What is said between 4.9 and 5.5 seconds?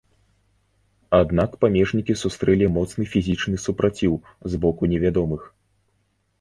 невядомых.